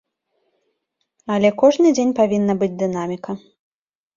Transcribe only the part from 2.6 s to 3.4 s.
быць дынаміка.